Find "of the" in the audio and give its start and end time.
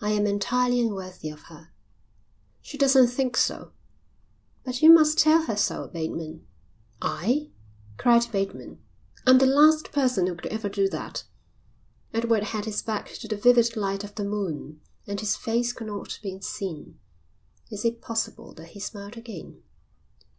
14.04-14.24